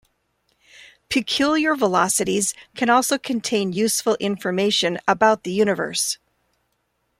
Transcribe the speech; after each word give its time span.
Peculiar 1.09 1.75
velocities 1.75 2.55
can 2.73 2.89
also 2.89 3.19
contain 3.19 3.71
useful 3.71 4.15
information 4.19 4.97
about 5.07 5.43
the 5.43 5.51
universe. 5.51 6.17